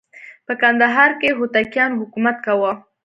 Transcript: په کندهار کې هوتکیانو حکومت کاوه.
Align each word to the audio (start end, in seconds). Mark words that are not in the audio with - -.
په 0.45 0.53
کندهار 0.61 1.11
کې 1.19 1.29
هوتکیانو 1.37 1.99
حکومت 2.01 2.37
کاوه. 2.45 2.71